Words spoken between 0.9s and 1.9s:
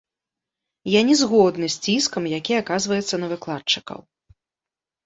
Я не згодны з